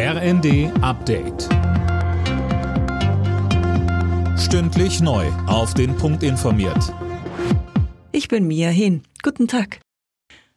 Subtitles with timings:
[0.00, 1.48] RND Update.
[4.38, 5.26] Stündlich neu.
[5.48, 6.94] Auf den Punkt informiert.
[8.12, 9.02] Ich bin Mia Hin.
[9.24, 9.80] Guten Tag.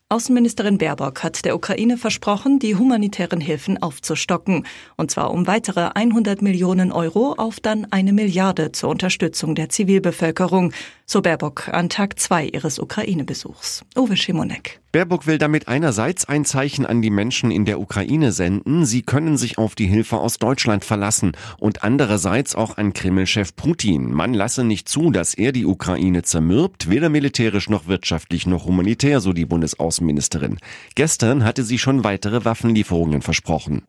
[0.10, 4.68] Außenministerin Baerbock hat der Ukraine versprochen, die humanitären Hilfen aufzustocken.
[4.96, 10.72] Und zwar um weitere 100 Millionen Euro auf dann eine Milliarde zur Unterstützung der Zivilbevölkerung.
[11.08, 13.84] So Baerbock an Tag zwei ihres Ukraine-Besuchs.
[13.98, 14.81] Uwe Schimonek.
[14.92, 19.38] Baerbock will damit einerseits ein Zeichen an die Menschen in der Ukraine senden, sie können
[19.38, 24.12] sich auf die Hilfe aus Deutschland verlassen, und andererseits auch an Kreml-Chef Putin.
[24.12, 29.22] Man lasse nicht zu, dass er die Ukraine zermürbt, weder militärisch noch wirtschaftlich noch humanitär,
[29.22, 30.58] so die Bundesaußenministerin.
[30.96, 33.84] Gestern hatte sie schon weitere Waffenlieferungen versprochen.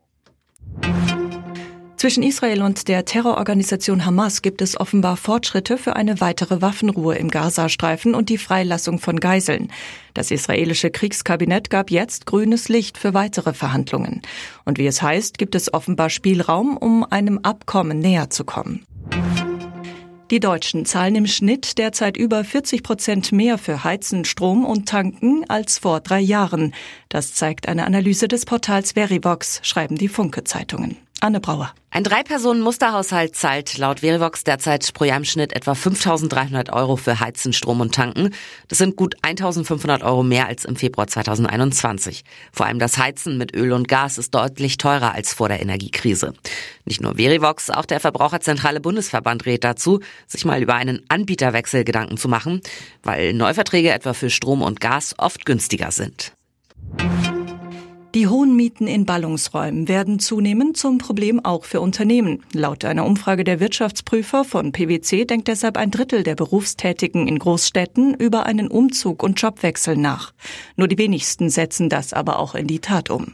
[2.02, 7.28] Zwischen Israel und der Terrororganisation Hamas gibt es offenbar Fortschritte für eine weitere Waffenruhe im
[7.28, 9.70] Gazastreifen und die Freilassung von Geiseln.
[10.12, 14.20] Das israelische Kriegskabinett gab jetzt grünes Licht für weitere Verhandlungen.
[14.64, 18.84] Und wie es heißt, gibt es offenbar Spielraum, um einem Abkommen näher zu kommen.
[20.32, 25.44] Die Deutschen zahlen im Schnitt derzeit über 40 Prozent mehr für Heizen, Strom und Tanken
[25.48, 26.74] als vor drei Jahren.
[27.10, 30.96] Das zeigt eine Analyse des Portals Verivox, schreiben die Funke-Zeitungen.
[31.22, 31.72] Anne Brauer.
[31.90, 37.52] Ein Drei-Personen-Musterhaushalt zahlt laut Verivox derzeit pro Jahr im Schnitt etwa 5.300 Euro für Heizen,
[37.52, 38.30] Strom und Tanken.
[38.66, 42.24] Das sind gut 1.500 Euro mehr als im Februar 2021.
[42.50, 46.32] Vor allem das Heizen mit Öl und Gas ist deutlich teurer als vor der Energiekrise.
[46.86, 52.16] Nicht nur Verivox, auch der Verbraucherzentrale Bundesverband rät dazu, sich mal über einen Anbieterwechsel Gedanken
[52.16, 52.62] zu machen,
[53.04, 56.32] weil Neuverträge etwa für Strom und Gas oft günstiger sind.
[58.14, 62.42] Die hohen Mieten in Ballungsräumen werden zunehmend zum Problem auch für Unternehmen.
[62.52, 68.12] Laut einer Umfrage der Wirtschaftsprüfer von PwC denkt deshalb ein Drittel der Berufstätigen in Großstädten
[68.12, 70.34] über einen Umzug und Jobwechsel nach.
[70.76, 73.32] Nur die wenigsten setzen das aber auch in die Tat um.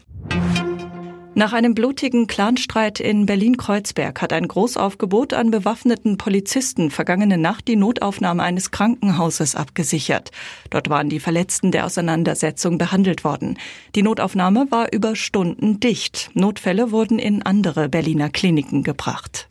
[1.39, 7.77] Nach einem blutigen Clanstreit in Berlin-Kreuzberg hat ein Großaufgebot an bewaffneten Polizisten vergangene Nacht die
[7.77, 10.33] Notaufnahme eines Krankenhauses abgesichert.
[10.71, 13.57] Dort waren die Verletzten der Auseinandersetzung behandelt worden.
[13.95, 16.33] Die Notaufnahme war über Stunden dicht.
[16.35, 19.49] Notfälle wurden in andere Berliner Kliniken gebracht.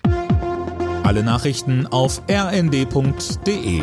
[1.03, 3.81] Alle Nachrichten auf rnd.de